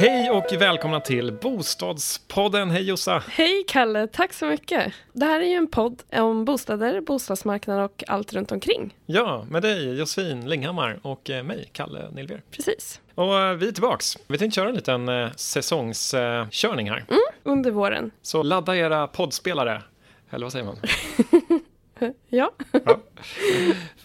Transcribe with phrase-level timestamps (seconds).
[0.00, 2.70] Hej och välkomna till Bostadspodden.
[2.70, 3.22] Hej Jossa!
[3.28, 4.92] Hej Kalle, tack så mycket.
[5.12, 8.94] Det här är ju en podd om bostäder, bostadsmarknad och allt runt omkring.
[9.06, 12.42] Ja, med dig Josefin Linghammar och eh, mig, Kalle Nilver.
[12.50, 13.00] Precis.
[13.14, 14.18] Och eh, vi är tillbaks.
[14.26, 17.04] Vi tänkte köra en liten eh, säsongskörning här.
[17.08, 18.10] Mm, under våren.
[18.22, 19.82] Så ladda era poddspelare.
[20.30, 20.76] Eller vad säger man?
[22.28, 22.52] Ja.
[22.84, 22.98] Ja.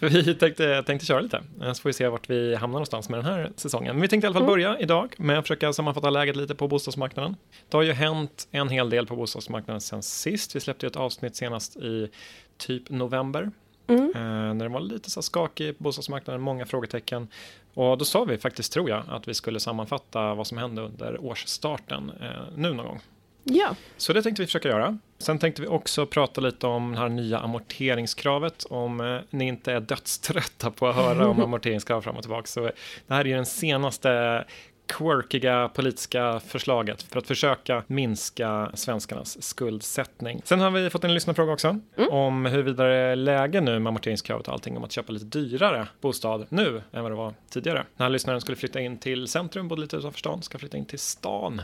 [0.00, 3.18] Vi tänkte, tänkte köra lite, Eh, så får vi se vart vi hamnar någonstans med
[3.18, 3.94] den här säsongen.
[3.94, 4.52] Men vi tänkte i alla fall Mm.
[4.52, 7.36] börja idag med att försöka sammanfatta läget lite på bostadsmarknaden.
[7.68, 10.56] Det har ju hänt en hel del på bostadsmarknaden sen sist.
[10.56, 12.08] Vi släppte ju ett avsnitt senast i
[12.56, 13.50] typ november.
[13.86, 14.12] Mm.
[14.14, 14.22] Eh,
[14.54, 17.28] när det var lite så skakig på bostadsmarknaden, många frågetecken.
[17.74, 21.24] Och då sa vi faktiskt, tror jag, att vi skulle sammanfatta vad som hände under
[21.24, 23.00] årsstarten eh, nu någon gång.
[23.44, 23.76] Ja.
[23.96, 24.98] Så det tänkte vi försöka göra.
[25.18, 28.64] Sen tänkte vi också prata lite om det här nya amorteringskravet.
[28.64, 32.46] Om eh, ni inte är dödströtta på att höra om amorteringskrav fram och tillbaka.
[32.46, 32.60] Så
[33.06, 34.44] det här är ju den senaste
[34.86, 40.40] quirkiga politiska förslaget för att försöka minska svenskarnas skuldsättning.
[40.44, 44.48] Sen har vi fått en lyssnarfråga också om huruvida det är läge nu med amorteringskravet
[44.48, 47.78] och allting om att köpa lite dyrare bostad nu än vad det var tidigare.
[47.96, 50.86] Den här lyssnaren skulle flytta in till centrum, bodde lite utanför stan, ska flytta in
[50.86, 51.62] till stan.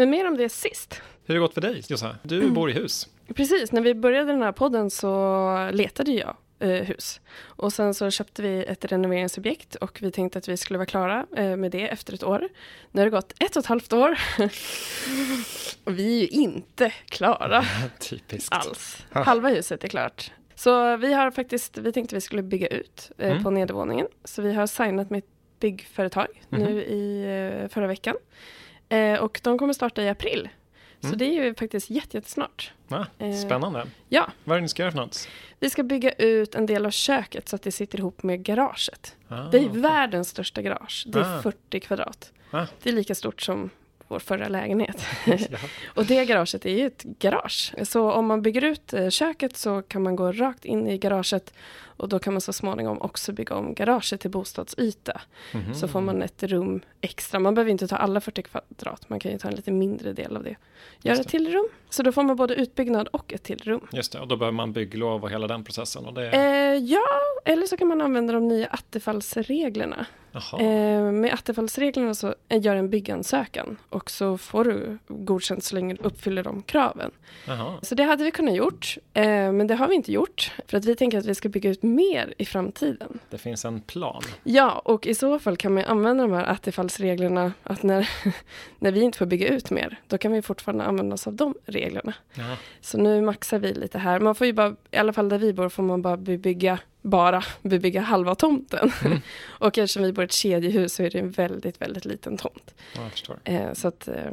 [0.00, 0.10] Mm.
[0.10, 1.02] Men mer om det sist.
[1.24, 2.16] Hur har det gått för dig, Jossa?
[2.22, 3.08] Du bor i hus.
[3.34, 7.20] Precis, när vi började den här podden så letade jag eh, hus.
[7.42, 11.26] Och sen så köpte vi ett renoveringsobjekt och vi tänkte att vi skulle vara klara
[11.36, 12.48] eh, med det efter ett år.
[12.90, 14.18] Nu har det gått ett och ett halvt år.
[15.84, 17.64] och vi är ju inte klara
[18.00, 18.54] Typiskt.
[18.54, 19.06] alls.
[19.12, 19.22] Ha.
[19.22, 20.32] Halva huset är klart.
[20.54, 23.42] Så vi har faktiskt, vi tänkte vi skulle bygga ut eh, Mm.
[23.44, 24.06] på nedervåningen.
[24.24, 26.62] Så vi har signat med ett byggföretag Mhm.
[26.62, 27.22] nu i
[27.62, 28.14] eh, förra veckan.
[28.90, 30.48] Eh, och de kommer starta i april.
[31.00, 31.18] Så Mm.
[31.18, 32.72] det är ju faktiskt jätte- jättesnart.
[32.88, 33.86] Ah, Eh, spännande.
[34.08, 35.28] Ja, Vad är det ni ska göra för något?
[35.60, 39.16] vi ska bygga ut en del av köket så att det sitter ihop med garaget.
[39.28, 39.80] Ah, Det är okej.
[39.80, 41.04] världens största garage.
[41.08, 41.42] Det är Ah.
[41.42, 42.32] 40 kvadrat.
[42.50, 42.66] Ah.
[42.82, 43.70] Det är lika stort som
[44.10, 45.06] vår förra lägenhet.
[45.26, 45.58] Ja.
[45.94, 47.74] Och det garaget är ju ett garage.
[47.82, 51.54] Så om man bygger ut eh, köket så kan man gå rakt in i garaget
[52.00, 55.20] och då kan man så småningom också bygga om garaget till bostadsyta.
[55.54, 55.74] Mhm.
[55.74, 57.40] Så får man ett rum extra.
[57.40, 60.36] Man behöver inte ta alla 40 kvadrat, man kan ju ta en lite mindre del
[60.36, 60.56] av det.
[61.02, 61.68] Göra ett till rum.
[61.90, 63.86] Så då får man både utbyggnad och ett till rum.
[63.92, 66.06] Just det, och då behöver man bygglov och hela den processen.
[66.06, 66.30] Och det...
[66.30, 67.06] Eh, ja,
[67.44, 70.06] eller så kan man använda de nya attefallsreglerna.
[70.34, 76.02] Eh, med attefallsreglerna så gör en byggansökan och så får du godkänt så länge du
[76.02, 77.10] uppfyller de kraven.
[77.46, 77.78] Jaha.
[77.82, 80.52] Så det hade vi kunnat gjort, eh, men det har vi inte gjort.
[80.66, 83.18] För att vi tänker att vi ska bygga ut mer i framtiden.
[83.30, 84.22] Det finns en plan.
[84.44, 88.08] Ja, och i så fall kan man använda de här attefallsreglerna att när,
[88.78, 91.54] när vi inte får bygga ut mer, då kan vi fortfarande använda oss av de
[91.66, 92.14] reglerna.
[92.34, 92.56] Jaha.
[92.80, 94.20] Så nu maxar vi lite här.
[94.20, 97.44] Man får ju bara, i alla fall där vi bor, får man bara bebygga, bara
[97.62, 98.92] bebygga halva tomten.
[99.04, 99.18] Mm.
[99.48, 102.74] och eftersom vi bor i ett kedjehus så är det en väldigt, väldigt liten tomt.
[102.94, 103.38] Ja, jag förstår.
[103.44, 104.32] Eh, så att, eh,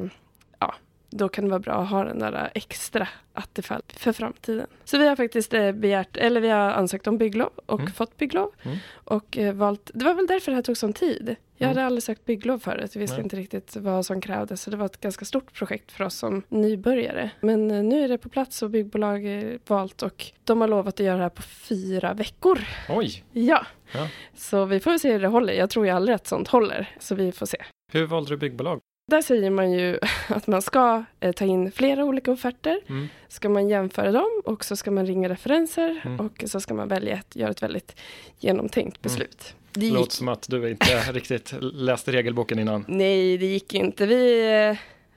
[1.10, 4.68] då kan det vara bra att ha den där extra attefall för framtiden.
[4.86, 7.92] Så vi har faktiskt eh, begärt, eller vi har ansökt om bygglov och Mm.
[7.92, 8.52] fått bygglov.
[8.64, 8.78] Mm.
[8.94, 11.36] Och eh, valt, det var väl därför det här tog sån tid.
[11.60, 11.78] Jag Mm.
[11.78, 13.24] hade aldrig sökt bygglov förut, jag visste Nej.
[13.24, 14.62] inte riktigt vad som krävdes.
[14.62, 17.30] Så det var ett ganska stort projekt för oss som nybörjare.
[17.40, 20.94] Men eh, nu är det på plats och byggbolag är valt och de har lovat
[21.00, 22.60] att göra det här på fyra veckor.
[22.90, 24.08] Oj, Ja, Ja.
[24.36, 25.54] så vi får se hur det håller.
[25.54, 27.58] Jag tror ju aldrig att sånt håller, så vi får se.
[27.94, 28.80] hur valde du byggbolag?
[29.12, 32.80] Där säger man ju att man ska eh, ta in flera olika offerter.
[32.90, 33.08] Mm.
[33.28, 36.20] Ska man jämföra dem och så ska man ringa referenser Mm.
[36.20, 37.96] och så ska man välja ett, göra ett väldigt
[38.40, 39.56] genomtänkt beslut.
[39.72, 42.86] Det Det gick, låter som att du inte riktigt läste regelboken innan.
[42.88, 44.06] Nej, det gick inte.
[44.06, 44.44] Vi,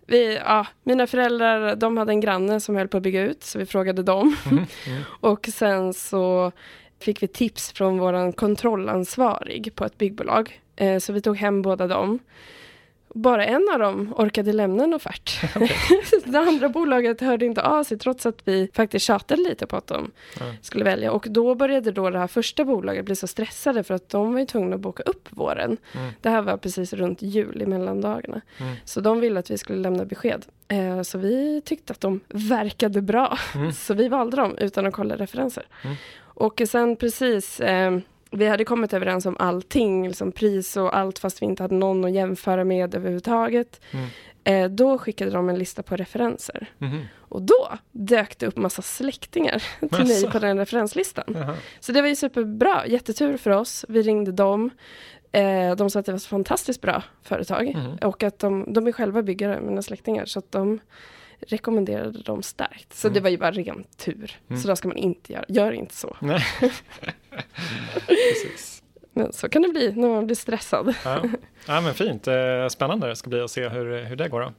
[0.06, 3.58] vi, ja, mina föräldrar de hade en granne som höll på att bygga ut så
[3.58, 4.36] vi frågade dem.
[4.46, 4.66] Mhm.
[4.86, 5.02] Mm.
[5.20, 6.52] Och sen så
[7.00, 10.60] fick vi tips från vår kontrollansvarig på ett byggbolag.
[10.76, 12.18] Eh, så vi tog hem båda dem.
[13.14, 15.40] Bara en av dem orkade lämna en offert.
[16.24, 19.86] det andra bolaget hörde inte av sig trots att vi faktiskt tjatade lite på att
[19.86, 20.10] de
[20.40, 20.44] Ja.
[20.62, 21.12] skulle välja.
[21.12, 24.40] Och då började då det här första bolaget bli så stressade för att de var
[24.40, 25.76] ju tvungna att boka upp våren.
[25.94, 26.12] Mm.
[26.20, 28.40] Det här var precis runt jul i mellandagarna.
[28.58, 28.74] Mm.
[28.84, 30.46] Så de ville att vi skulle lämna besked.
[30.68, 33.38] Eh, så vi tyckte att de verkade bra.
[33.54, 33.72] Mm.
[33.80, 35.66] Så vi valde dem utan att kolla referenser.
[35.84, 35.96] Mm.
[36.22, 37.98] Och sen precis, eh,
[38.30, 42.04] vi hade kommit överens om allting, liksom pris och allt fast vi inte hade någon
[42.04, 43.80] att jämföra med överhuvudtaget.
[43.90, 44.06] Mm.
[44.44, 46.66] Eh, då skickade de en lista på referenser.
[46.78, 47.00] Mhm.
[47.18, 51.24] Och då dök det upp massa släktingar till mig på den referenslistan.
[51.34, 51.54] Jaha.
[51.80, 53.84] Så det var ju superbra, jättetur för oss.
[53.88, 54.70] Vi ringde dem.
[55.32, 57.74] Eh, de sa att det var ett fantastiskt bra företag.
[57.76, 57.96] Mhm.
[58.02, 60.24] Och att de, de är själva byggare, mina släktingar.
[60.24, 60.78] Så att de
[61.46, 62.94] rekommenderade dem starkt.
[62.94, 63.14] Så Mm.
[63.14, 64.38] det var ju bara ren tur.
[64.48, 64.62] Mm.
[64.62, 66.16] Så då ska man inte göra, gör inte så.
[68.06, 68.82] Precis.
[69.12, 70.94] Men så kan det bli när man blir stressad.
[71.04, 71.22] Ja.
[71.66, 72.26] ja, men fint.
[72.28, 74.40] Eh, Spännande det ska bli att se hur, hur det går.
[74.40, 74.52] Då.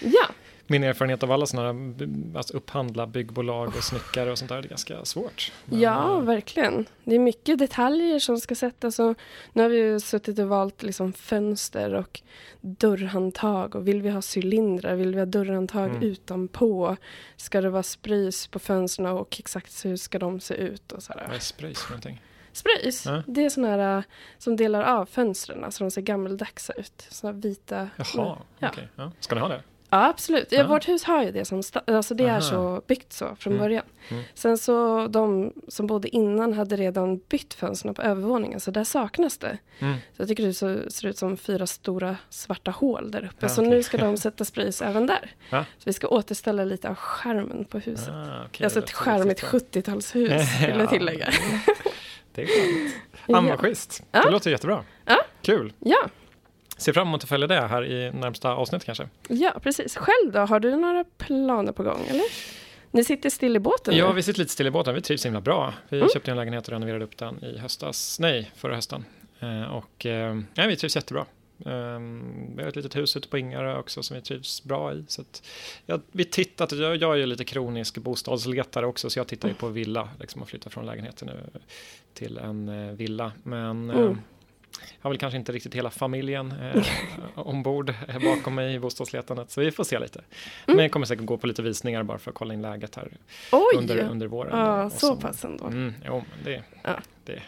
[0.00, 0.26] Ja,
[0.70, 4.66] Min erfarenhet av alla sådana här, alltså upphandla byggbolag och snickare och sånt där, det
[4.66, 5.52] är ganska svårt.
[5.64, 6.86] Men, ja, eh, verkligen.
[7.04, 8.98] Det är mycket detaljer som ska sättas.
[8.98, 9.18] Och
[9.52, 12.20] nu har vi ju suttit och valt liksom fönster och
[12.60, 13.74] dörrhandtag.
[13.74, 14.94] Och vill vi ha cylindrar?
[14.94, 16.02] Vill vi ha dörrhandtag Mm.
[16.02, 16.96] utanpå?
[17.36, 20.92] Ska det vara sprys på fönstren och exakt hur ska de se ut?
[20.92, 21.24] Och sådär.
[21.26, 22.22] Vad är sprays för någonting?
[22.52, 23.22] Spröjs, Ja.
[23.26, 24.02] det är såna här äh,
[24.38, 27.08] som delar av fönstren så de ser gammeldagsa ut.
[27.22, 27.88] Här vita.
[27.96, 28.68] Jaha, Ja.
[28.72, 28.88] okej.
[28.96, 29.12] Ja.
[29.20, 29.62] Ska ni ha det?
[29.90, 30.52] Ja, absolut.
[30.52, 30.66] Ja.
[30.66, 32.36] Vårt hus har ju det som, alltså det Aha.
[32.36, 33.64] är så byggt så från Mm.
[33.64, 33.84] början.
[34.08, 34.22] Mm.
[34.34, 39.38] Sen så de som bodde innan hade redan bytt fönstren på övervåningen så där saknas
[39.38, 39.58] det.
[39.78, 39.94] Mm.
[40.16, 43.36] Så jag tycker det så, ser ut som fyra stora svarta hål där uppe.
[43.38, 43.70] Ja, så okej.
[43.70, 45.30] nu ska de sätta sprays även där.
[45.50, 45.64] Ja.
[45.78, 48.08] Så vi ska återställa lite av skärmen på huset.
[48.08, 49.14] Ah, okej, alltså ett bra.
[49.14, 50.78] 70-talshus vill Ja.
[50.78, 51.28] jag tillägga.
[52.34, 52.94] Det är skönt.
[53.26, 53.44] Ja.
[53.48, 54.02] Ja, schysst.
[54.10, 54.84] Det låter jättebra.
[55.42, 55.72] Kul.
[55.78, 56.08] Ja,
[56.78, 59.08] Ser fram emot att följa det här i närmsta avsnitt kanske.
[59.28, 59.96] ja, precis.
[59.96, 62.24] Själv då, har du några planer på gång eller?
[62.90, 64.14] Ni sitter still i båten Ja, nu?
[64.14, 64.94] vi sitter lite still i båten.
[64.94, 65.74] Vi trivs himla bra.
[65.88, 66.08] Vi Mm.
[66.14, 68.20] köpte en lägenhet och renoverade upp den i höstas.
[68.20, 69.04] Nej, förra hösten.
[69.40, 71.26] Eh, och eh, ja, vi trivs jättebra.
[71.66, 71.98] Eh,
[72.56, 75.04] vi har ett litet hus ute på Ingarö också som vi trivs bra i.
[75.08, 75.42] Så att,
[75.86, 79.54] ja, vi tittat, jag, jag är ju lite kronisk bostadsletare också så jag tittar ju
[79.54, 81.60] på villa, liksom att flytta från lägenheten nu
[82.14, 83.32] till en eh, villa.
[83.42, 83.96] Men Mm.
[84.02, 84.16] jag
[85.00, 86.82] har väl kanske inte riktigt hela familjen eh,
[87.34, 90.20] ombord eh, bakom mig i bostadsletandet så vi får se lite.
[90.66, 93.08] Men jag kommer säkert gå på lite visningar bara för att kolla in läget här
[93.52, 93.62] Oj!
[93.78, 94.58] under, under våren.
[94.58, 95.64] ja, och så som- pass ändå.
[95.66, 96.90] Mm, jo, det, Ja.
[97.24, 97.42] det,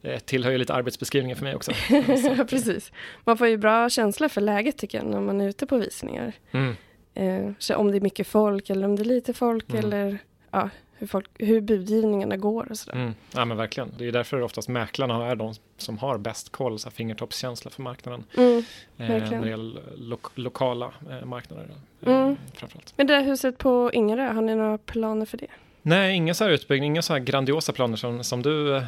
[0.00, 1.72] det tillhör ju lite arbetsbeskrivningen för mig också.
[2.48, 2.92] Precis.
[3.24, 6.32] Man får ju bra känsla för läget tycker jag när man är ute på visningar.
[6.52, 6.76] Mm,
[7.16, 9.84] Eh, så om det är mycket folk eller om det är lite folk Mm.
[9.84, 10.18] eller
[10.50, 10.70] ja,
[11.04, 12.98] hur, folk, hur budgivningarna går och sådär.
[12.98, 13.14] mm.
[13.34, 13.90] Ja men verkligen.
[13.98, 17.82] Det är därför oftast mäklarna är de som har bäst koll, så här fingertoppskänsla för
[17.82, 18.24] marknaden.
[18.36, 18.58] Mm.
[18.98, 21.64] Eh, när det gäller lo lokala eh, marknader.
[22.02, 22.36] Eh, Mm.
[22.54, 22.94] Framförallt.
[22.96, 25.46] Men det där huset på Ingerö, har ni några planer för det?
[25.82, 28.84] Nej, inga så här utbyggnader, inga så här grandiosa planer som, som du eh,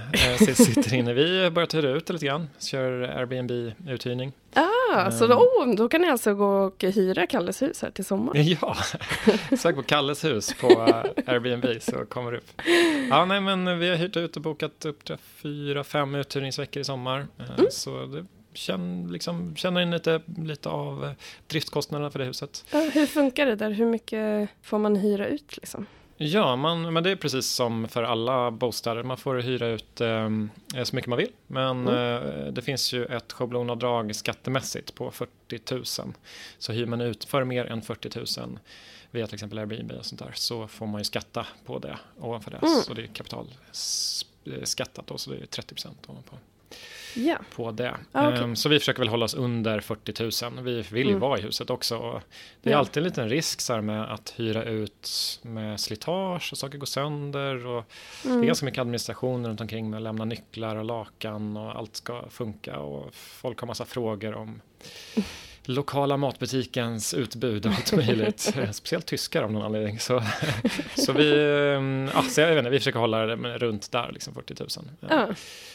[0.55, 1.15] sitter inne i.
[1.15, 4.33] Vi börjar hyra ut det lite grann, kör Airbnb-uthyrning.
[4.55, 4.67] Ah,
[5.19, 8.45] så då, oh, då kan ni alltså gå och hyra Kalles hus här till sommaren?
[8.63, 8.77] Ja,
[9.59, 11.05] sök på Kalles hus på eh,
[11.35, 12.63] Airbnb så kommer det upp.
[13.11, 16.85] Ja, nej, men vi har hyrt ut och bokat upp till fyra, fem uthyrningsveckor i
[16.85, 17.27] sommar.
[17.39, 17.67] Eh, Mm.
[17.71, 21.11] Så det känn, liksom, känner in lite, lite av eh,
[21.47, 22.65] driftkostnaderna för det huset.
[22.93, 23.71] Hur funkar det där?
[23.71, 25.87] Hur mycket får man hyra ut liksom?
[26.19, 29.03] Ja, man, men det är precis som för alla bostäder.
[29.03, 30.31] Man får hyra ut eh,
[30.85, 31.33] så mycket man vill.
[31.47, 32.47] Men Mm.
[32.47, 35.85] eh, det finns ju ett schablonavdrag skattemässigt på 40 000.
[36.59, 38.59] Så hyr man ut för mer än 40 000
[39.11, 42.51] via till exempel Airbnb och sånt där så får man ju skatta på det ovanför
[42.51, 42.57] det.
[42.67, 42.83] Mm.
[42.83, 46.37] Så det är kapitalskattat då, så det är 30 procent ovanpå
[47.17, 47.97] Ja, på det.
[48.13, 48.43] Ah, okej.
[48.43, 50.65] Ehm, Så vi försöker väl hålla oss under 40 000.
[50.65, 51.21] Vi vill ju Mm.
[51.21, 52.23] vara i huset också.
[52.63, 52.79] Det är Ja.
[52.79, 55.11] alltid en liten risk så här med att hyra ut
[55.43, 57.67] med slitage och saker går sönder.
[57.67, 57.85] Och
[58.23, 58.47] Det är mm.
[58.47, 62.79] ganska mycket administration runt omkring med att lämna nycklar och lakan och allt ska funka.
[62.79, 64.61] Och folk har massa frågor om
[65.69, 68.53] lokala matbutikens utbud och allt möjligt.
[68.57, 70.01] Eh, Speciellt tyskar av någon anledning.
[70.01, 70.23] Så,
[70.95, 71.33] så vi,
[71.77, 74.69] ehm, ja, så jag vet inte, vi försöker hålla det runt där, liksom 40 000.
[75.09, 75.29] ja.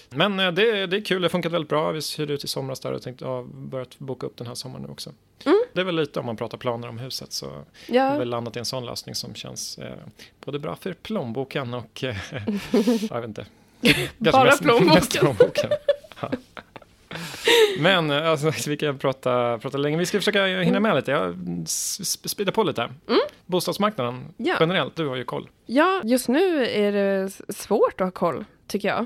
[0.09, 1.91] Men eh, det, det är kul, det har funkat väldigt bra.
[1.91, 4.85] Vi hyrde ut i somras där och tänkte ja, börjat boka upp den här sommaren
[4.85, 5.11] nu också.
[5.45, 5.61] Mm.
[5.73, 8.11] Det är väl lite om man pratar planer om huset så har ja.
[8.13, 9.93] vi väl landat i en sån lösning som känns eh,
[10.45, 12.15] både bra för plånboken och eh,
[13.09, 13.45] jag vet inte.
[14.17, 14.95] Bara mest- plånboken.
[14.95, 15.69] mest plånboken.
[16.21, 16.29] Ja.
[17.79, 19.97] Men eh, alltså, vi kan prata, prata länge.
[19.97, 21.11] Vi ska försöka hinna med lite.
[21.11, 21.35] Jag
[22.29, 22.81] speedar på lite.
[22.81, 23.19] Mm.
[23.45, 24.55] Bostadsmarknaden Ja.
[24.59, 25.49] generellt, du har ju koll.
[25.65, 29.05] Ja, just nu är det svårt att ha koll, tycker jag.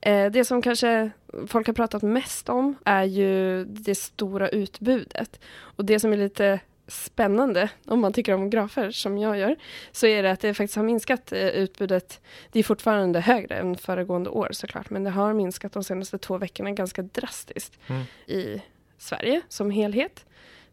[0.00, 1.10] Eh, Det som kanske
[1.46, 5.40] folk har pratat mest om är ju det stora utbudet.
[5.60, 6.60] Och det som är lite
[6.90, 9.56] spännande, om man tycker om grafer som jag gör,
[9.92, 12.20] så är det att det faktiskt har minskat eh, utbudet.
[12.52, 16.38] Det är fortfarande högre än föregående år såklart, men det har minskat de senaste två
[16.38, 18.02] veckorna ganska drastiskt Mm.
[18.26, 18.62] i
[18.98, 20.24] Sverige som helhet.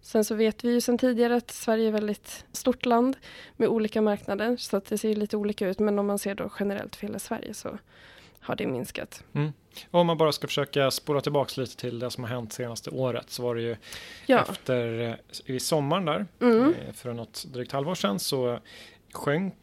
[0.02, 3.18] Sen så vet vi ju sedan tidigare att Sverige är ett väldigt stort land
[3.56, 5.80] med olika marknader så att det ser lite olika ut.
[5.80, 7.78] Men om man ser då generellt för hela Sverige så
[8.48, 9.24] har det minskat.
[9.92, 12.90] Och om man bara ska försöka spåra tillbaka lite till det som har hänt senaste
[12.90, 13.76] året så var det ju
[14.26, 16.74] Ja, efter eh, i sommaren där mm.
[16.74, 18.60] eh, för något drygt halvår sedan så
[19.14, 19.54] sjönk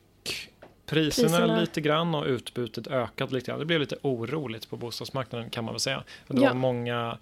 [0.86, 1.60] priserna, Priserna.
[1.60, 3.58] lite grann och utbudet ökade lite grann.
[3.58, 6.04] Det blev lite oroligt på bostadsmarknaden kan man väl säga.
[6.28, 6.48] Det Ja.
[6.48, 7.18] var många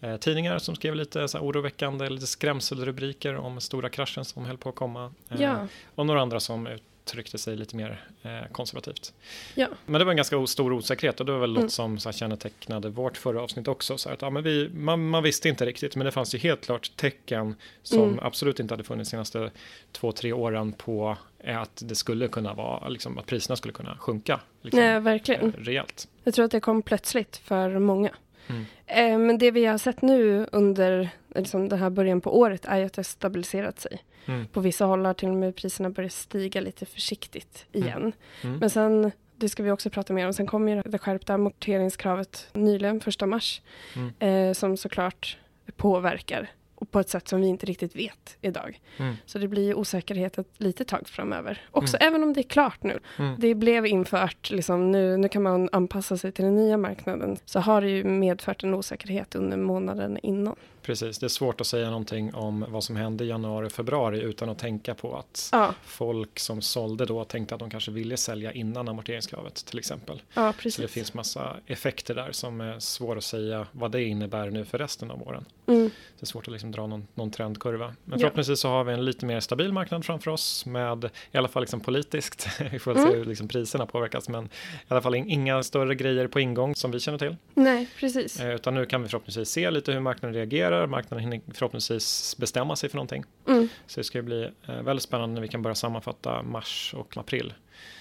[0.00, 4.58] eh, tidningar som skrev lite så här oroväckande, lite skrämselrubriker om stora kraschen som höll
[4.58, 5.12] på att komma.
[5.30, 9.12] Eh, ja, Och några andra som ut, uttryckte sig lite mer eh, konservativt.
[9.54, 9.68] Ja.
[9.86, 11.62] Men det var en ganska stor osäkerhet och det var väl Mm.
[11.62, 13.98] något som så här, kännetecknade vårt förra avsnitt också.
[13.98, 16.38] Så här, att, ja, men vi, man, man visste inte riktigt, men det fanns ju
[16.38, 18.18] helt klart tecken som Mm.
[18.22, 19.50] absolut inte hade funnits de senaste
[19.92, 23.96] två, tre åren på eh, att det skulle kunna vara, liksom, att priserna skulle kunna
[23.98, 24.40] sjunka.
[24.62, 25.54] Liksom, Nej, verkligen.
[25.54, 26.08] eh, rejält.
[26.24, 28.10] Jag tror att det kom plötsligt för många.
[28.48, 28.64] Mm.
[28.86, 32.76] Eh, Men det vi har sett nu under liksom, den här början på året är
[32.76, 33.98] ju att det har stabiliserat sig.
[34.26, 34.46] Mm.
[34.46, 38.12] På vissa håll har till och med priserna börjat stiga lite försiktigt igen.
[38.42, 38.58] Mm.
[38.58, 42.48] Men sen, det ska vi också prata mer om, sen kommer ju det skärpta amorteringskravet
[42.52, 43.62] nyligen, första mars,
[43.96, 44.12] Mm.
[44.48, 45.38] eh, som såklart
[45.76, 48.80] påverkar och på ett sätt som vi inte riktigt vet idag.
[48.98, 49.14] Mm.
[49.26, 51.62] Så det blir ju osäkerhet ett litet tag framöver.
[51.70, 52.08] Också Mm.
[52.08, 53.00] även om det är klart nu.
[53.18, 53.34] Mm.
[53.38, 57.36] Det blev infört, liksom, nu, nu kan man anpassa sig till den nya marknaden.
[57.44, 60.56] Så har det ju medfört en osäkerhet under månaden innan.
[60.86, 64.20] Precis, det är svårt att säga någonting om vad som hände i januari och februari
[64.20, 68.16] utan att tänka på att Ja, folk som sålde då tänkte att de kanske ville
[68.16, 70.22] sälja innan amorteringskravet till exempel.
[70.34, 70.90] ja Så det precis.
[70.90, 75.10] finns massa effekter där som är svåra att säga vad det innebär nu för resten
[75.10, 75.44] av åren.
[75.66, 77.86] Mm, Det är svårt att liksom dra någon, någon trendkurva.
[78.04, 78.22] Men Ja.
[78.22, 81.62] förhoppningsvis så har vi en lite mer stabil marknad framför oss med i alla fall
[81.62, 82.48] liksom politiskt.
[82.72, 83.06] vi får Mm.
[83.10, 84.48] se hur liksom priserna påverkas men i
[84.88, 87.36] alla fall in- inga större grejer på ingång som vi känner till.
[87.54, 88.40] nej, precis.
[88.40, 90.73] Eh, utan nu kan vi förhoppningsvis se lite hur marknaden reagerar.
[90.86, 93.24] Marknaden hinner förhoppningsvis bestämma sig för någonting.
[93.48, 96.94] Mm, Så det ska ju bli eh, väldigt spännande när vi kan börja sammanfatta mars
[96.96, 97.52] och april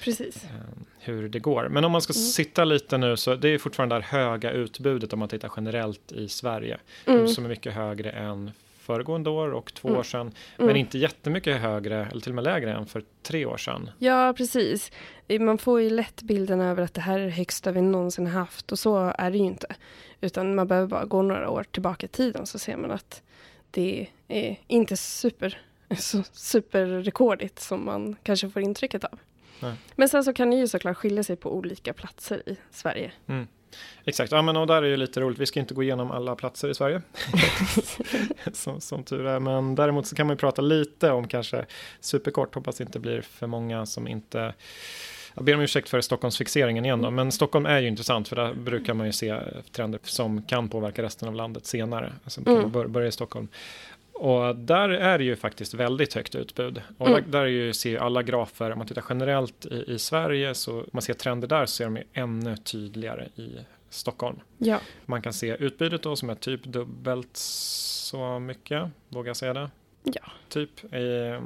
[0.04, 0.44] precis.
[0.44, 0.50] eh,
[1.00, 1.68] hur det går.
[1.70, 2.26] Men om man ska Mm.
[2.28, 6.12] sitta lite nu så det är fortfarande det här höga utbudet om man tittar generellt
[6.12, 6.78] i Sverige.
[7.06, 8.52] Mm, Som är mycket högre än
[8.84, 10.00] föregående år och två Mm.
[10.00, 10.22] år sedan.
[10.22, 10.68] mm.
[10.68, 13.90] Men inte jättemycket högre eller till och med lägre än för tre år sedan.
[14.00, 14.92] Ja, precis.
[15.40, 18.72] Man får ju lätt bilden över att det här är det högsta vi någonsin haft
[18.72, 19.68] och så är det ju inte.
[20.22, 23.22] Utan man behöver bara gå några år tillbaka i tiden så ser man att
[23.72, 25.62] det är inte super,
[26.34, 29.20] superrekordigt som man kanske får intrycket av.
[29.60, 29.74] Nej.
[29.96, 33.12] Men sen så kan det ju såklart skilja sig på olika platser i Sverige.
[34.06, 35.40] Exakt, ja, men och där är ju lite roligt.
[35.40, 37.02] Vi ska inte gå igenom alla platser i Sverige.
[38.54, 39.40] som, som tur är.
[39.40, 41.66] Men däremot så kan man ju prata lite om kanske
[42.00, 42.56] superkort.
[42.56, 44.54] Hoppas det inte blir för många som inte
[45.36, 48.54] jag ber om ursäkt för Stockholmsfixeringen igen då, men Stockholm är ju intressant för där
[48.54, 49.40] brukar man ju se
[49.72, 52.14] trender som kan påverka resten av landet senare.
[52.24, 52.72] Alltså Mm.
[52.72, 53.48] bör, börja i Stockholm.
[54.14, 56.82] Och där är det ju faktiskt väldigt högt utbud.
[56.98, 57.24] Och Mm.
[57.32, 60.80] där, är ju, ser ju alla grafer, om man tittar generellt i, i Sverige, så
[60.80, 63.58] om man ser trender där så är de ju ännu tydligare i
[63.90, 64.40] Stockholm.
[64.58, 69.54] Ja, Man kan se utbudet då som är typ dubbelt så mycket, vågar jag säga
[69.54, 69.70] det?
[70.04, 70.22] Ja.
[70.50, 70.98] Typ, i,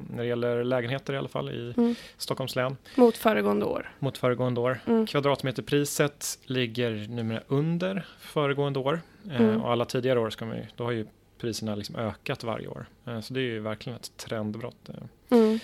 [0.09, 1.95] när det gäller lägenheter i alla fall i mm.
[2.17, 3.91] Stockholms län mot föregående år.
[3.99, 4.79] mot föregående år.
[4.87, 5.05] Mm.
[5.07, 9.01] Kvadratmeterpriset ligger numera under föregående år.
[9.31, 9.61] Eh, Mm.
[9.61, 11.05] och alla tidigare år ska man då har ju
[11.37, 12.85] priserna liksom ökat varje år.
[13.05, 14.89] Eh, så det är ju verkligen ett trendbrott.
[14.89, 15.37] Eh.
[15.37, 15.59] Mm.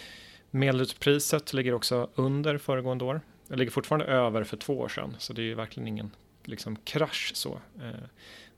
[0.51, 3.21] Medelutpriset ligger också under föregående år.
[3.47, 6.11] Det ligger fortfarande över för två år sedan, så det är ju verkligen ingen
[6.43, 7.59] liksom, krasch så.
[7.81, 7.99] Eh,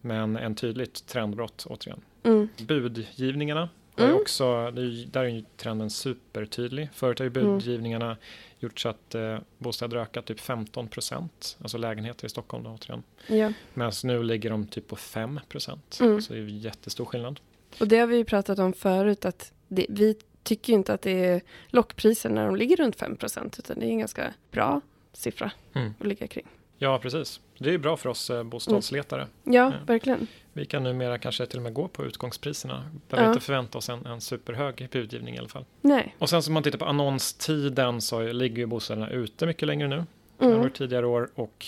[0.02, 2.02] men en tydligt trendbrott återigen.
[2.24, 2.50] Mm.
[2.68, 4.16] Budgivningarna Mm.
[4.16, 6.90] också, det är, där är ju trenden supertydlig.
[6.94, 8.16] Förut har ju Mm.
[8.66, 13.04] Gjort så att eh, bostäder ökat typ 15 procent, alltså lägenheter i Stockholm då, återigen.
[13.28, 13.54] Ja.
[13.74, 16.22] Medan nu ligger de typ på 5 procent, Mm.
[16.22, 17.40] så det är jättestor skillnad.
[17.80, 21.26] Och det har vi ju pratat om förut att det, vi tycker inte att det
[21.26, 24.82] är lockpriser när de ligger runt 5% utan det är en ganska bra
[25.14, 25.94] siffra Mm.
[26.00, 26.46] att ligga kring.
[26.78, 27.40] Ja, precis.
[27.58, 29.28] Det är bra för oss eh, bostadsletare.
[29.44, 29.74] Ja, Ja.
[29.86, 30.28] verkligen.
[30.54, 32.90] Vi kan numera kanske till och med gå på utgångspriserna.
[33.10, 33.34] Behöver Ja.
[33.34, 35.66] inte förvänta oss en, en superhög budgivning i alla fall.
[35.82, 36.16] Nej.
[36.20, 39.96] Och sen som man tittar på annonstiden så ligger ju bostäderna ute mycket längre nu
[39.96, 40.06] än
[40.40, 40.54] Mm.
[40.56, 41.66] under tidigare år och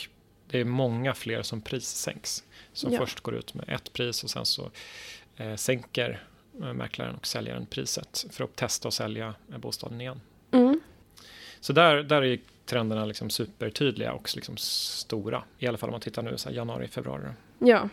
[0.50, 2.44] det är många fler som prissänks.
[2.74, 3.00] Som Ja.
[3.00, 4.70] först går ut med ett pris och sen så
[5.38, 6.24] eh, sänker
[6.62, 10.22] eh, mäklaren och säljaren priset för att testa och sälja eh, bostaden igen.
[10.52, 10.80] Mm.
[11.60, 15.44] Så där, där är trenderna liksom supertydliga och liksom stora.
[15.60, 17.24] I alla fall om man tittar nu så här januari, februari.
[17.60, 17.90] Ja.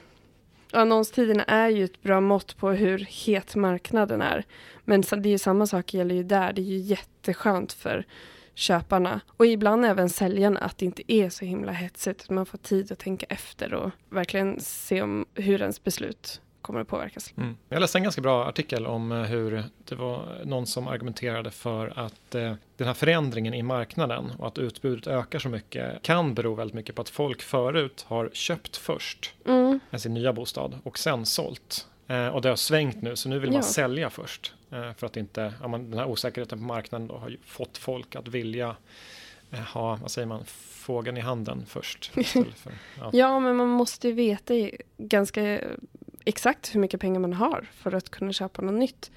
[0.73, 4.45] Annonstiderna är ju ett bra mått på hur het marknaden är.
[4.85, 6.53] Men det är ju samma sak gäller ju där.
[6.53, 8.05] Det är ju jätteskönt för
[8.55, 12.23] köparna och ibland även säljarna att det inte är så himla hetsigt.
[12.23, 16.81] Att man får tid att tänka efter och verkligen se om hur ens beslut kommer
[16.81, 17.33] att påverkas.
[17.37, 17.57] Mm.
[17.69, 21.93] Jag läste en ganska bra artikel om eh, hur det var någon som argumenterade för
[21.99, 26.55] att eh, den här förändringen i marknaden och att utbudet ökar så mycket kan bero
[26.55, 29.81] väldigt mycket på att folk förut har köpt först Mm.
[29.99, 31.87] sin nya bostad och sen sålt.
[32.09, 33.63] Eh, och det har svängt nu så nu vill man Ja.
[33.63, 34.55] sälja först.
[34.71, 37.79] Eh, för att inte, ja, man, den här osäkerheten på marknaden då har ju fått
[37.79, 38.77] folk att vilja
[39.73, 40.45] ha, vad säger man,
[40.85, 42.07] fågeln i handen först.
[42.57, 43.11] För, ja.
[43.13, 44.55] Ja, men man måste ju veta
[44.97, 45.61] ganska
[46.25, 49.11] exakt hur mycket pengar man har för att kunna köpa något nytt.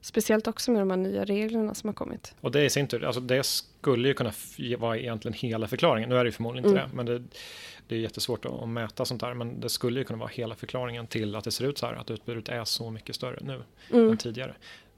[0.00, 2.34] Speciellt också med de här nya reglerna som har kommit.
[2.40, 4.32] Och det i sin tur, alltså det skulle ju kunna
[4.78, 6.08] vara egentligen hela förklaringen.
[6.08, 6.90] Nu är det ju förmodligen inte Mm.
[6.90, 7.22] det, men det,
[7.88, 9.34] det är jättesvårt att, att mäta sånt där.
[9.34, 11.94] Men det skulle ju kunna vara hela förklaringen till att det ser ut så här,
[11.94, 14.10] att utbudet är så mycket större nu Mm.
[14.10, 14.54] än tidigare.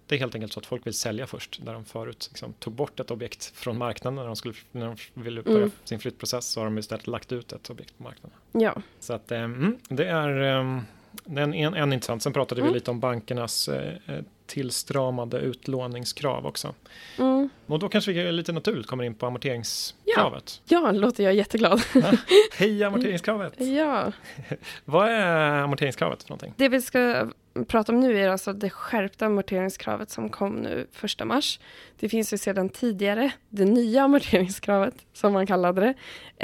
[0.07, 2.73] Det är helt enkelt så att folk vill sälja först, där de förut liksom, tog
[2.73, 5.71] bort ett objekt från marknaden när de, skulle, när de ville börja Mm.
[5.85, 8.39] sin flyttprocess så har de istället lagt ut ett objekt på marknaden.
[8.53, 10.81] Ja, Så att eh, mm, det är eh,
[11.27, 12.23] en, en, en intressant.
[12.23, 12.75] Sen pratade vi Mm.
[12.75, 16.75] lite om bankernas eh, eh, tillstramade utlåningskrav också.
[17.19, 17.49] mm.
[17.67, 20.61] Och då kanske vi lite naturligt kommer in på amorteringskravet.
[20.65, 21.83] ja låter jag jätteglad.
[22.59, 23.53] Hej amorteringskravet!
[23.59, 24.13] ja,
[24.85, 26.55] Vad är amorteringskravet för någonting?
[26.57, 27.31] det vi ska
[27.69, 31.61] prata om nu är alltså det skärpta amorteringskravet som kom nu första mars.
[31.99, 35.95] Det finns ju sedan tidigare det nya amorteringskravet som man kallade det,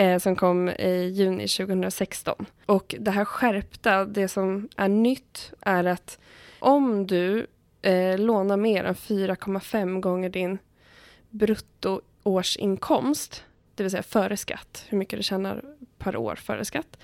[0.05, 2.47] eh, som kom i juni 2016.
[2.67, 6.19] Och det här skärpta, det som är nytt är att
[6.59, 7.47] om du
[7.83, 10.59] eh, lånar mer än 4,5 gånger din
[11.31, 13.45] bruttoårsinkomst,
[13.75, 15.65] det vill säga före skatt, hur mycket du tjänar
[15.99, 16.99] per år före skatt.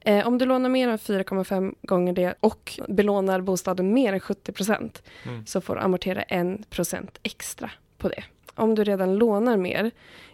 [0.00, 4.52] Eh, om du lånar mer än 4,5 gånger det och belånar bostaden mer än 70
[4.52, 5.46] procent Mm.
[5.46, 8.24] så får du amortera 1 procent extra på det.
[8.54, 9.90] Om du redan lånar mer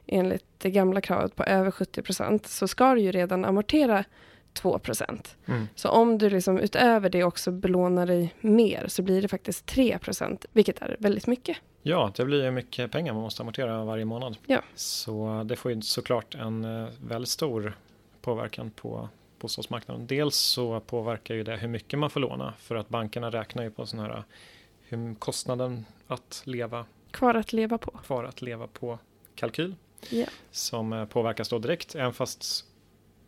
[0.07, 4.05] enligt det gamla kravet på över 70 procent så ska du ju redan amortera
[4.55, 5.37] 2 procent.
[5.47, 5.69] Mm.
[5.75, 9.99] Så om du liksom utöver det också belånar dig mer så blir det faktiskt 3
[9.99, 11.57] procent, vilket är väldigt mycket.
[11.83, 14.37] Ja, det blir ju mycket pengar man måste amortera varje månad.
[14.47, 14.63] Ja.
[14.75, 17.79] Så det får ju såklart en eh, väldigt stor
[18.21, 19.09] påverkan på
[19.39, 20.07] bostadsmarknaden.
[20.07, 23.71] Dels så påverkar ju det hur mycket man får låna för att bankerna räknar ju
[23.71, 24.25] på sån här
[24.89, 27.91] hur kostnaden att leva Kvar att leva på.
[27.91, 28.99] kvar att leva på
[29.35, 29.75] kalkyl
[30.11, 30.27] Ja.
[30.51, 31.95] som eh, påverkas då direkt.
[31.95, 32.65] Även fast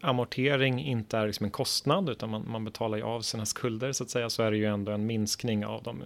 [0.01, 4.05] amortering inte är liksom en kostnad utan man, man betalar ju av sina skulder så
[4.05, 6.03] att säga så är det ju ändå en minskning av de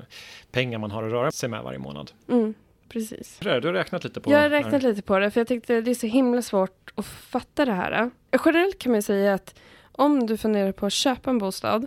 [0.50, 2.12] pengar man har att röra sig med varje månad.
[2.28, 2.54] Mm,
[2.88, 3.38] precis.
[3.42, 3.60] Det?
[3.60, 5.90] Du har räknat lite på Jag har räknat lite på det, för jag tyckte det
[5.90, 8.10] är så himla svårt att fatta det här.
[8.44, 9.54] Generellt kan man ju säga att
[9.92, 11.86] om du funderar på att köpa en bostad,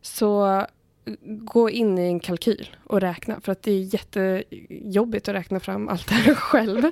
[0.00, 0.66] så
[1.24, 5.88] gå in i en kalkyl och räkna, för att det är jättejobbigt att räkna fram
[5.88, 6.82] allt det här själv.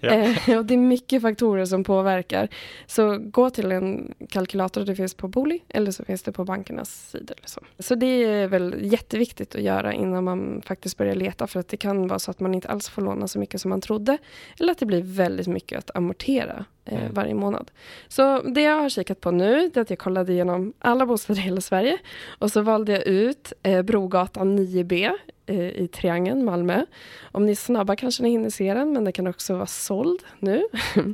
[0.00, 0.08] Ja.
[0.48, 2.48] eh, och det är mycket faktorer som påverkar.
[2.86, 7.10] Så gå till en kalkylator, det finns på Booli, eller så finns det på bankernas
[7.10, 7.36] sidor.
[7.44, 7.60] Så.
[7.78, 11.76] så det är väl jätteviktigt att göra innan man faktiskt börjar leta, för att det
[11.76, 14.18] kan vara så att man inte alls får låna så mycket som man trodde,
[14.60, 17.14] eller att det blir väldigt mycket att amortera eh, Mm.
[17.14, 17.70] varje månad.
[18.08, 21.40] Så det jag har kikat på nu, det är att jag kollade igenom alla bostäder
[21.40, 21.98] i hela Sverige,
[22.38, 25.10] och så valde jag ut eh, Brogatan 9B
[25.46, 26.84] eh, i Triangeln, Malmö.
[27.32, 30.22] Om ni är snabba kanske ni hinner se den, men den kan också vara såld
[30.38, 30.62] nu.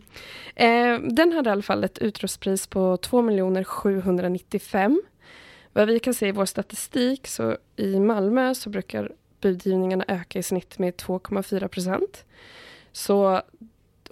[0.54, 3.22] eh, den hade i alla fall ett utrustpris på 2
[3.64, 5.02] 795
[5.72, 10.42] Vad vi kan se i vår statistik, så i Malmö så brukar budgivningarna öka i
[10.42, 12.24] snitt med 2,4 procent.
[12.92, 13.42] Så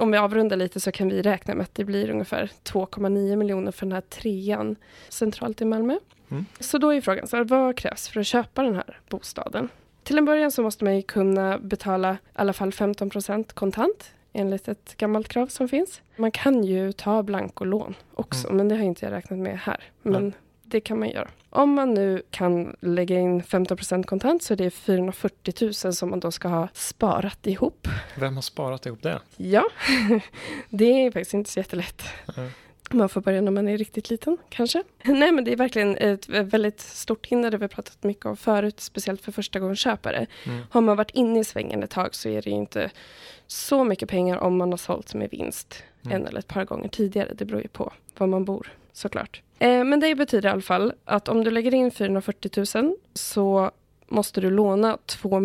[0.01, 3.73] om vi avrundar lite så kan vi räkna med att det blir ungefär 2,9 miljoner
[3.73, 4.77] för den här trean
[5.09, 5.99] centralt i Malmö.
[6.31, 6.45] Mm.
[6.61, 9.69] Så då är frågan, så här, vad krävs för att köpa den här bostaden?
[10.03, 14.11] Till en början så måste man ju kunna betala i alla fall 15 procent kontant
[14.33, 16.01] enligt ett gammalt krav som finns.
[16.17, 18.57] Man kan ju ta blankolån också, Mm.
[18.57, 19.81] men det har inte jag räknat med här.
[20.03, 20.33] Men Nej.
[20.71, 21.29] Det kan man göra.
[21.51, 26.11] Om man nu kan lägga in 15 procent kontant så är det 440 000 som
[26.11, 27.89] man då ska ha sparat ihop.
[28.17, 29.21] Vem har sparat ihop det?
[29.37, 29.65] Ja,
[30.69, 32.03] det är faktiskt inte så jättelätt.
[32.37, 32.51] Mm.
[32.93, 34.83] Man får börja när man är riktigt liten, kanske.
[35.05, 38.37] Nej, men det är verkligen ett väldigt stort hinder, det vi har pratat mycket om
[38.37, 40.27] förut, speciellt för första gången köpare.
[40.47, 40.61] Mm.
[40.71, 42.91] Har man varit inne i svängen ett tag så är det ju inte
[43.47, 46.17] så mycket pengar om man har sålt med vinst Mm.
[46.17, 47.33] en eller ett par gånger tidigare.
[47.35, 49.43] Det beror ju på var man bor, såklart.
[49.59, 53.71] Eh, men det betyder i alla fall att om du lägger in 440 000 så
[54.09, 55.41] måste du låna 2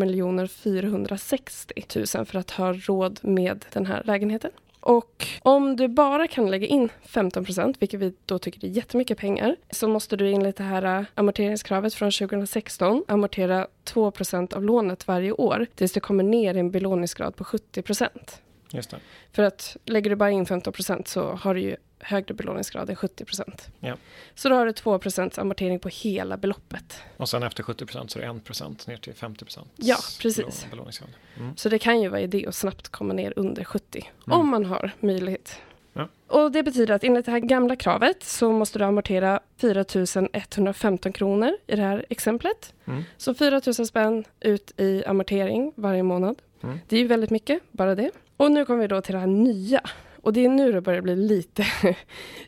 [0.64, 4.52] 460 000 för att ha råd med den här lägenheten.
[4.80, 9.18] Och om du bara kan lägga in 15 procent, vilket vi då tycker är jättemycket
[9.18, 14.64] pengar, så måste du enligt det här äh, amorteringskravet från 2016 amortera 2 procent av
[14.64, 18.42] lånet varje år tills du kommer ner i en belåningsgrad på 70 procent.
[18.70, 18.98] Just det.
[19.32, 21.76] För att lägger du bara in 15 procent så har du ju
[22.06, 23.68] högre belåningsgrad än 70 procent.
[23.80, 23.96] Ja.
[24.36, 27.00] Så då har du 2 procents amortering på hela beloppet.
[27.18, 29.68] Och sen efter 70 procent så är det 1 procent ner till 50 procent.
[29.76, 30.68] Ja, precis.
[30.72, 31.10] Belåningsgrad.
[31.38, 31.58] Mm.
[31.58, 34.40] Så det kan ju vara idé att snabbt komma ner under 70 Mm.
[34.40, 35.60] om man har möjlighet.
[35.94, 36.08] Ja.
[36.28, 39.86] Och det betyder att enligt det här gamla kravet så måste du amortera 4
[40.34, 42.74] 115 kronor i det här exemplet.
[42.86, 43.04] Mm.
[43.18, 46.42] Så 4 000 spänn ut i amortering varje månad.
[46.64, 46.80] Mm.
[46.88, 48.12] Det är ju väldigt mycket, bara det.
[48.38, 49.82] Och nu kommer vi då till det här nya.
[50.26, 51.66] Och det är nu det börjar bli lite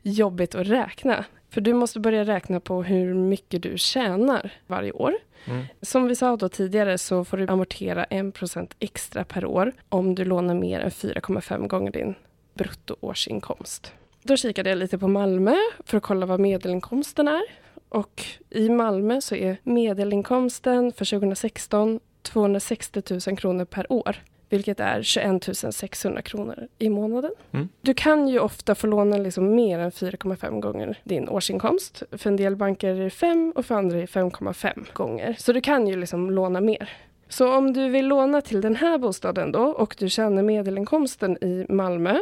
[0.01, 1.25] jobbigt att räkna.
[1.49, 5.13] För du måste börja räkna på hur mycket du tjänar varje år.
[5.45, 5.65] Mm.
[5.81, 10.25] Som vi sa då tidigare så får du amortera 1% extra per år om du
[10.25, 12.15] lånar mer än 4,5 gånger din
[12.53, 13.93] bruttoårsinkomst.
[14.23, 17.43] Då kikade jag lite på Malmö för att kolla vad medelinkomsten är.
[17.89, 24.17] Och i Malmö så är medelinkomsten för 2016 260 000 kronor per år
[24.49, 27.31] vilket är 21 600 kronor i månaden.
[27.51, 27.69] Mm.
[27.81, 32.03] Du kan ju ofta få låna liksom mer än 4,5 gånger din årsinkomst.
[32.12, 35.36] För en del banker är det 5 och för andra är det 5,5 gånger.
[35.39, 36.89] Så du kan ju liksom låna mer.
[37.29, 41.65] Så om du vill låna till den här bostaden då och du känner medelinkomsten i
[41.69, 42.19] Malmö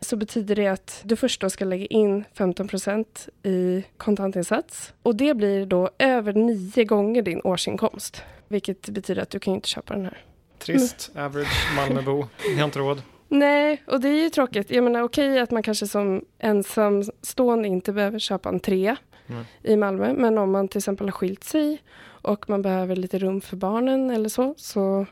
[0.00, 4.94] så betyder det att du först då ska lägga in 15% i kontantinsats.
[5.02, 8.22] Och det blir då över nio gånger din årsinkomst.
[8.48, 10.24] Vilket betyder att du kan inte köpa den här.
[10.60, 12.26] Trist, average Malmöbo.
[12.48, 13.02] Ni har inte råd.
[13.28, 14.70] Nej, och det är ju tråkigt.
[14.70, 18.96] Jag menar okej att man kanske som ensamstående inte behöver köpa en trea
[19.28, 19.44] Mm.
[19.62, 20.12] i Malmö.
[20.12, 24.10] Men om man till exempel har skilt sig och man behöver lite rum för barnen
[24.10, 25.06] eller så, så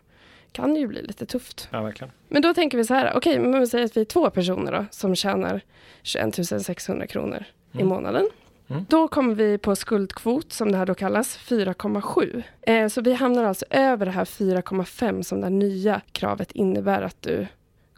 [0.52, 1.68] kan det ju bli lite tufft.
[1.72, 2.12] Ja, verkligen.
[2.28, 4.72] Men då tänker vi så här, okej, men vi säger att vi är två personer
[4.72, 5.60] då, som tjänar
[6.02, 7.88] 21 600 kronor i Mm.
[7.88, 8.28] månaden.
[8.70, 8.86] Mm.
[8.88, 12.42] Då kommer vi på skuldkvot, som det här då kallas, 4,7.
[12.62, 17.22] Eh, så vi hamnar alltså över det här 4,5 som det nya kravet innebär att
[17.22, 17.46] du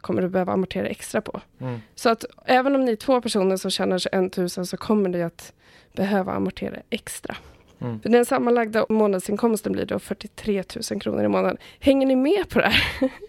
[0.01, 1.41] kommer att behöva amortera extra på.
[1.59, 1.81] Mm.
[1.95, 5.23] Så att även om ni är två personer som tjänar 21 000 så kommer ni
[5.23, 5.53] att
[5.93, 7.35] behöva amortera extra.
[7.81, 8.01] Mm.
[8.01, 11.57] För den sammanlagda månadsinkomsten blir då 43 000 kronor i månaden.
[11.79, 13.09] Hänger ni med på det här?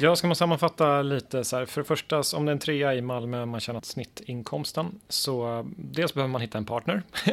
[0.00, 1.66] Ja, ska man sammanfatta lite så här.
[1.66, 6.14] För det första, om det är en trea i Malmö, man tjänar snittinkomsten, så dels
[6.14, 7.02] behöver man hitta en partner.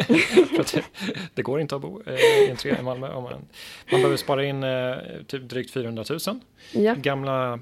[0.74, 0.84] det,
[1.34, 3.14] det går inte att bo eh, i en trea i Malmö.
[3.14, 3.34] Om man,
[3.92, 4.96] man behöver spara in eh,
[5.28, 6.40] typ drygt 400 000.
[6.72, 7.60] Ja, Gamla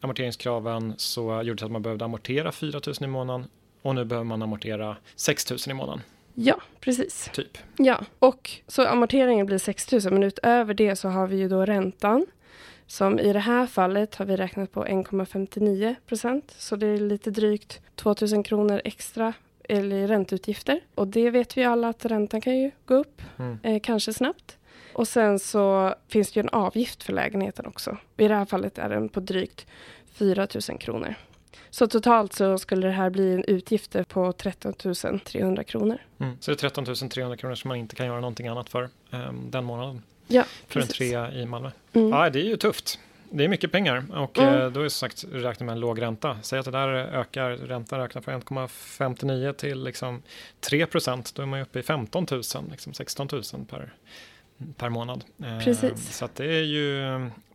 [0.00, 3.46] amorteringskraven så gjorde det att man behövde amortera 4 000 i månaden
[3.82, 6.02] och nu behöver man amortera 6 000 i månaden,
[6.38, 7.30] ja precis.
[7.32, 7.58] typ.
[7.76, 11.64] Ja, och så amorteringen blir 6 000 men utöver det så har vi ju då
[11.64, 12.26] räntan.
[12.86, 16.54] Som i det här fallet har vi räknat på 1,59 procent.
[16.58, 19.32] Så det är lite drygt 2 000 kronor extra
[19.68, 20.80] eller ränteutgifter.
[20.94, 23.58] Och det vet vi alla att räntan kan ju gå upp, Mm.
[23.62, 24.58] eh, kanske snabbt.
[24.92, 27.96] Och sen så finns det ju en avgift för lägenheten också.
[28.16, 29.66] I det här fallet är den på drygt
[30.12, 31.14] 4 000 kronor.
[31.70, 34.74] Så totalt så skulle det här bli en utgifter på 13
[35.24, 35.98] 300 kronor.
[36.18, 36.36] Mm.
[36.40, 39.32] Så det är 13 300 kronor som man inte kan göra någonting annat för eh,
[39.32, 40.02] den månaden.
[40.26, 40.96] Ja, För en precis.
[41.10, 41.70] trea i Malmö.
[41.92, 42.08] Mm.
[42.10, 42.98] Ja, det är ju tufft.
[43.30, 44.54] Det är mycket pengar och Mm.
[44.60, 46.38] eh, då är som sagt räkna med en låg ränta.
[46.42, 50.22] Säg att det där ökar, räntan ökar från 1,59 till liksom
[50.60, 51.34] 3 procent.
[51.34, 53.94] Då är man ju uppe i 15 000, liksom 16 000 per,
[54.76, 55.24] per månad.
[55.44, 56.16] Eh, Precis.
[56.16, 57.02] Så det är ju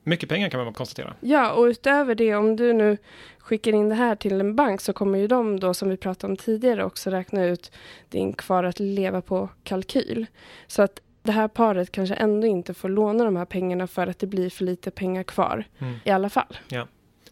[0.03, 1.13] mycket pengar kan man konstatera.
[1.19, 2.97] Ja, och utöver det, om du nu
[3.39, 6.31] skickar in det här till en bank så kommer ju de då, som vi pratade
[6.31, 7.71] om tidigare, också räkna ut
[8.09, 10.25] din kvar att leva på kalkyl.
[10.67, 14.19] Så att det här paret kanske ändå inte får låna de här pengarna för att
[14.19, 15.95] det blir för lite pengar kvar Mm.
[16.03, 16.57] i alla fall.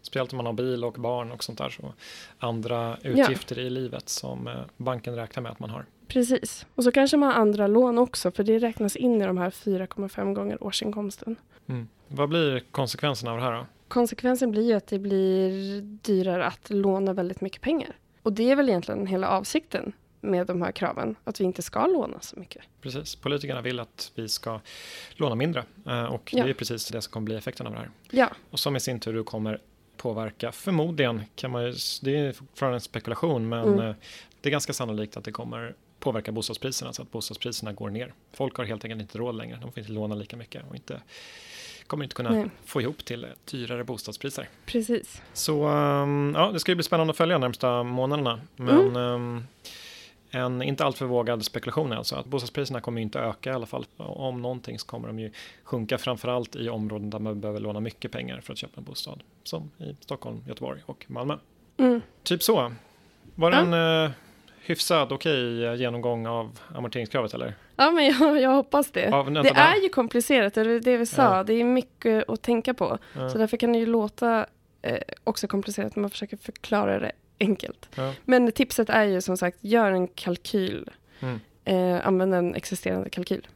[0.02, 1.68] Speciellt om man har bil och barn och sånt där.
[1.68, 1.92] Så
[2.38, 5.84] andra utgifter i livet som eh, banken räknar med att man har.
[6.10, 6.66] Precis.
[6.74, 9.50] Och så kanske man har andra lån också, för det räknas in i de här
[9.50, 11.36] 4,5 gånger årsinkomsten.
[11.68, 11.88] Mm.
[12.08, 13.66] Vad blir konsekvenserna av det här då?
[13.88, 17.96] Konsekvensen blir ju att det blir dyrare att låna väldigt mycket pengar.
[18.22, 21.86] Och det är väl egentligen hela avsikten med de här kraven, att vi inte ska
[21.86, 22.62] låna så mycket.
[22.80, 24.60] Precis, politikerna vill att vi ska
[25.12, 26.44] låna mindre eh, och Ja.
[26.44, 27.90] det är precis det som kommer bli effekten av det här.
[28.10, 29.60] Ja, Och som i sin tur kommer
[29.96, 33.80] påverka, förmodligen kan man ju, det är fortfarande en spekulation, men Mm.
[33.88, 33.94] eh,
[34.40, 38.12] det är ganska sannolikt att det kommer påverka bostadspriserna så att bostadspriserna går ner.
[38.32, 41.00] Folk har helt enkelt inte råd längre, de får inte låna lika mycket och inte,
[41.86, 42.50] kommer inte kunna Nej.
[42.64, 44.48] få ihop till dyrare bostadspriser.
[44.66, 45.22] precis.
[45.32, 48.40] Så ehm, ja, det ska ju bli spännande att följa de närmsta månaderna.
[48.56, 49.44] Men ehm,
[50.30, 53.86] en inte alltför vågad spekulation är alltså att bostadspriserna kommer inte öka i alla fall.
[53.96, 55.32] Om någonting så kommer de ju
[55.64, 59.22] sjunka framförallt i områden där man behöver låna mycket pengar för att köpa en bostad.
[59.44, 61.36] Som i Stockholm, Göteborg och Malmö.
[61.76, 62.00] Mm.
[62.22, 62.72] Typ så.
[63.34, 63.62] Var det Ja.
[63.62, 64.10] en eh,
[64.70, 67.54] hyfsad okej eh, genomgång av amorteringskravet eller?
[67.76, 69.00] Ja, men jag, jag hoppas det.
[69.00, 71.36] Ja, det är ju komplicerat, det är det vi sa.
[71.36, 71.44] Ja.
[71.44, 72.98] Det är mycket att tänka på.
[73.16, 74.46] Ja, Så därför kan det ju låta
[74.82, 77.88] eh, också komplicerat när man försöker förklara det enkelt.
[78.24, 80.90] Men tipset är ju som sagt, gör en kalkyl.
[81.20, 81.40] Mm.
[81.64, 83.46] Eh, använd en existerande kalkyl.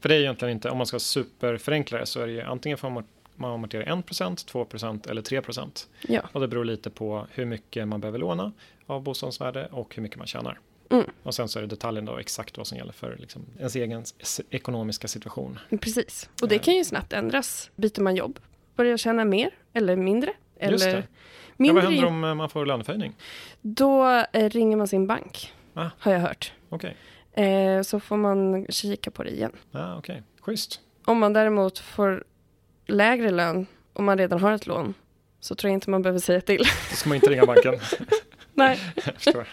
[0.00, 2.78] För det är egentligen inte, om man ska superförenkla det så är det ju antingen
[2.78, 3.04] får
[3.38, 5.86] man man amortera 1%, 2% eller 3%.
[6.08, 6.20] Ja.
[6.32, 8.52] Och det beror lite på hur mycket man behöver låna
[8.86, 10.58] av bostadsvärde och hur mycket man tjänar.
[10.90, 11.04] Mm.
[11.22, 14.04] Och sen så är det detaljen då exakt vad som gäller för liksom ens egen
[14.50, 15.58] ekonomiska situation.
[15.80, 16.30] Precis.
[16.42, 16.62] Och det Ja.
[16.62, 17.70] kan ju snabbt ändras.
[17.76, 18.38] Byter man jobb,
[18.76, 20.32] börjar tjäna mer eller mindre.
[20.60, 20.98] Just Eller det.
[20.98, 23.14] Ja, mindre vad händer om eh, man får löneförhöjning?
[23.60, 25.86] Då eh, ringer man sin bank, Ah.
[25.98, 26.52] har jag hört.
[27.32, 29.52] Eh, så får man kika på det igen.
[29.72, 30.22] Ah, okej.
[30.40, 30.80] Schysst.
[31.04, 32.24] Om man däremot får
[32.88, 34.94] lägre lön om man redan har ett lån
[35.40, 36.58] så tror jag inte man behöver säga till.
[36.90, 37.74] Då ska man inte ringa banken.
[38.54, 38.80] Nej.
[39.04, 39.46] Jag förstår.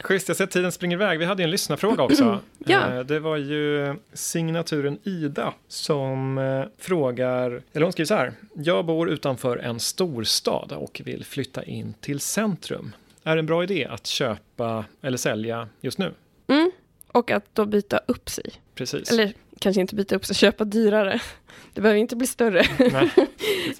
[0.00, 1.18] Schysst, jag ser att tiden springer iväg.
[1.18, 2.40] Vi hade ju en lyssnarfråga också.
[2.66, 2.94] Ja.
[2.94, 8.32] Eh, Det var ju signaturen Ida som eh, frågar, eller hon skriver så här.
[8.54, 12.92] Jag bor utanför en storstad och vill flytta in till centrum.
[13.24, 16.12] Är det en bra idé att köpa eller sälja just nu?
[16.46, 16.70] Mm.
[17.08, 18.50] Och att då byta upp sig.
[18.74, 19.10] Precis.
[19.12, 21.20] Eller kanske inte byta upp sig, köpa dyrare.
[21.74, 22.62] Det behöver inte bli större.
[22.78, 23.10] Nej.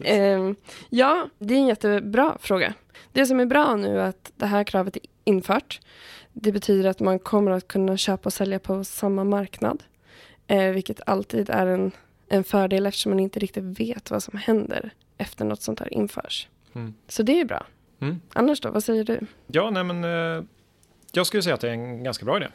[0.05, 0.57] Ehm,
[0.89, 2.75] ja, det är en jättebra fråga.
[3.13, 5.81] Det som är bra nu är att det här kravet är infört.
[6.33, 9.83] Det betyder att man kommer att kunna köpa och sälja på samma marknad.
[10.47, 11.93] Eh, vilket alltid är en,
[12.29, 16.49] en fördel eftersom man inte riktigt vet vad som händer efter något sånt här införs.
[16.75, 16.95] Mm.
[17.09, 17.67] Så det är bra.
[18.01, 18.21] Mm.
[18.33, 19.21] Annars då, vad säger du?
[19.47, 20.45] Ja, nej men eh,
[21.13, 22.49] jag skulle säga att det är en ganska bra idé.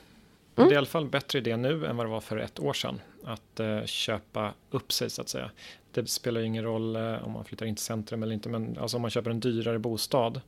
[0.56, 0.70] Mm.
[0.70, 2.74] Det är i alla fall bättre idé nu än vad det var för ett år
[2.74, 3.02] sedan.
[3.24, 5.52] Att eh, köpa upp sig så att säga.
[5.92, 8.50] Det spelar ju ingen roll eh, om man flyttar in till centrum eller inte.
[8.50, 10.42] Men alltså om man köper en dyrare bostad.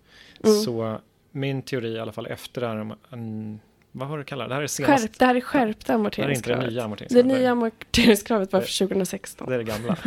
[0.44, 0.56] Mm.
[0.56, 1.00] Så
[1.32, 2.98] min teori i alla fall efter det här.
[3.98, 4.50] Vad har du kallat det?
[4.50, 5.04] Det här är senast.
[5.04, 6.70] Skärp, det här är skärpta Det här är inte det amorteringskravet.
[6.72, 7.26] nya Det amorteringskravet.
[7.40, 9.50] nya amorteringskravet var för 2016.
[9.50, 9.98] Det är det gamla.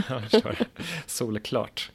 [1.06, 1.90] Solklart.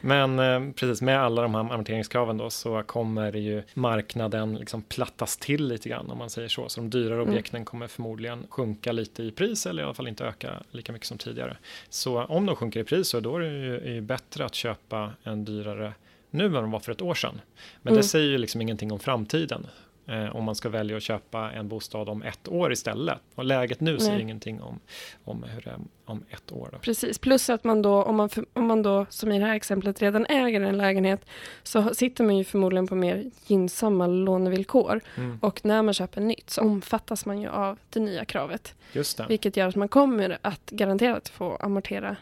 [0.00, 4.82] Men eh, precis med alla de här amorteringskraven då så kommer det ju marknaden liksom
[4.82, 6.68] plattas till lite grann om man säger så.
[6.68, 7.28] Så de dyrare Mm.
[7.28, 11.08] objekten kommer förmodligen sjunka lite i pris eller i alla fall inte öka lika mycket
[11.08, 11.56] som tidigare.
[11.88, 15.10] Så om de sjunker i pris så då är det ju, är bättre att köpa
[15.22, 15.92] en dyrare
[16.30, 17.40] nu än de var för ett år sedan.
[17.82, 18.02] Men Mm.
[18.02, 19.66] det säger ju liksom ingenting om framtiden.
[20.06, 23.18] Eh, om man ska välja att köpa en bostad om ett år istället.
[23.34, 24.80] Och läget nu säger ingenting om,
[25.24, 26.68] om hur det är om ett år.
[26.72, 26.78] Då.
[26.78, 30.02] Precis, plus att man då, om man, om man då, som i det här exemplet,
[30.02, 31.24] redan äger en lägenhet,
[31.62, 35.00] så sitter man ju förmodligen på mer gynnsamma lånevillkor.
[35.16, 35.38] Mm.
[35.42, 38.74] Och när man köper nytt så omfattas man ju av det nya kravet.
[38.92, 39.26] Just det.
[39.28, 42.16] Vilket gör att man kommer att garanterat få amortera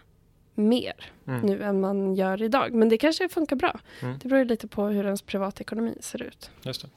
[0.54, 0.94] mer
[1.26, 1.40] Mm.
[1.40, 2.74] nu än man gör idag.
[2.74, 3.80] Men det kanske funkar bra.
[4.02, 4.18] Mm.
[4.22, 6.50] Det beror lite på hur ens privatekonomi ser ut.
[6.62, 6.88] Just det.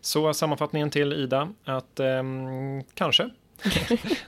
[0.00, 3.30] Så sammanfattningen till Ida att ehm, kanske.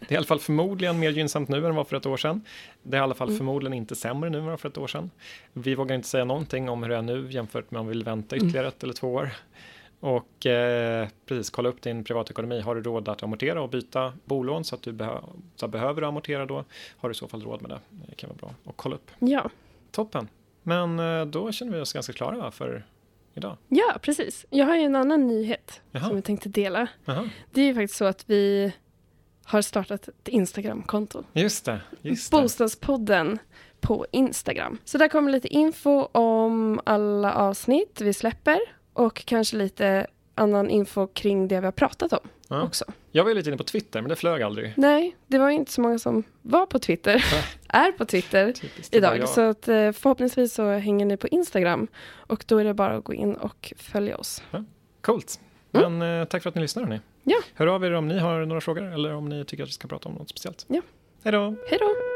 [0.01, 2.17] det är i alla fall förmodligen mer gynnsamt nu än det var för ett år
[2.17, 2.45] sedan.
[2.83, 3.39] Det är i alla fall Mm.
[3.39, 5.11] förmodligen inte sämre nu än det var för ett år sedan.
[5.53, 8.05] Vi vågar inte säga någonting om hur det är nu jämfört med om vi vill
[8.05, 8.47] vänta Mm.
[8.49, 9.31] ytterligare ett eller två år.
[10.01, 12.61] Och eh, precis, kolla upp din privatekonomi.
[12.61, 15.19] Har du råd att amortera och byta bolån så att du behö
[15.57, 16.65] så behöver du amortera då?
[16.97, 17.79] Har du i så fall råd med det?
[18.09, 19.11] Det kan vara bra att kolla upp.
[19.19, 19.51] Ja,
[19.91, 20.29] Toppen.
[20.63, 22.85] Men eh, då känner vi oss ganska klara va, för
[23.35, 23.57] idag.
[23.69, 24.47] ja precis.
[24.51, 26.05] Jag har ju en annan nyhet Jaha.
[26.05, 26.87] som jag tänkte dela.
[27.05, 27.29] Jaha.
[27.51, 28.73] Det är ju faktiskt så att vi
[29.45, 31.25] har startat ett Instagramkonto.
[31.33, 31.81] Just det.
[32.03, 32.37] Just det.
[32.41, 33.39] Bostadspodden
[33.81, 34.79] på Instagram.
[34.85, 38.59] Så där kommer lite info om alla avsnitt vi släpper
[38.93, 42.63] och kanske lite annan info kring det vi har pratat om Ja.
[42.63, 42.85] också.
[43.13, 44.73] Jag var lite inne på Twitter, men det flög aldrig.
[44.77, 47.25] Nej, det var inte så många som var på Twitter,
[47.69, 49.29] är på Twitter Typiskt, idag.
[49.29, 53.05] Så att, eh, förhoppningsvis så hänger ni på Instagram och då är det bara att
[53.05, 54.43] gå in och följa oss.
[55.01, 55.41] Coolt.
[55.71, 56.83] Men eh, tack för att ni lyssnar.
[56.85, 57.01] Hörni.
[57.23, 57.37] Ja.
[57.55, 59.89] Hör av er om ni har några frågor eller om ni tycker att vi ska
[59.89, 60.65] prata om något speciellt.
[60.69, 60.81] Ja.
[61.23, 61.57] Hej då!
[61.71, 62.14] Hej då!